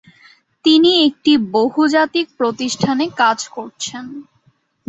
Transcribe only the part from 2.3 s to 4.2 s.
প্রতিষ্ঠানে কাজ করছেন।